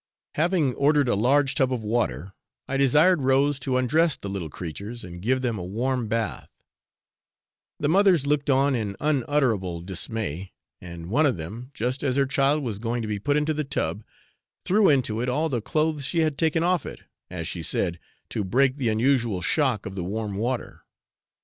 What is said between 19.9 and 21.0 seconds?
the warm water.